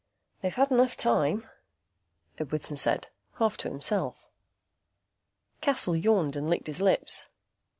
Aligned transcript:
"They've 0.41 0.55
had 0.55 0.71
enough 0.71 0.97
time," 0.97 1.47
Edwardson 2.39 2.75
said, 2.75 3.09
half 3.35 3.55
to 3.57 3.69
himself. 3.69 4.25
Cassel 5.61 5.95
yawned 5.95 6.35
and 6.35 6.49
licked 6.49 6.65
his 6.65 6.81
lips. 6.81 7.27